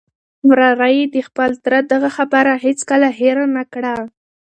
[0.47, 3.95] وراره یې د خپل تره دغه خبره هیڅکله هېره نه کړه.